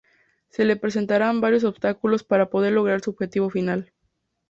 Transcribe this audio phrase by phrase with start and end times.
[0.49, 3.93] Se le presentarán varios obstáculos para poder lograr su objetivo final.